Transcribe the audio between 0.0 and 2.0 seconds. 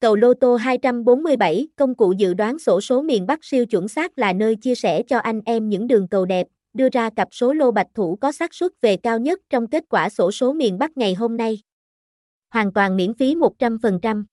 Cầu lô tô 247, công